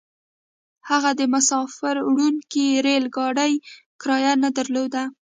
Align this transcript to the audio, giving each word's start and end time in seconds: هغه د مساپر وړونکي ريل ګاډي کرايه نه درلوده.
هغه 0.89 1.11
د 1.19 1.21
مساپر 1.33 1.95
وړونکي 2.01 2.65
ريل 2.85 3.05
ګاډي 3.17 3.53
کرايه 4.01 4.33
نه 4.43 4.49
درلوده. 4.57 5.03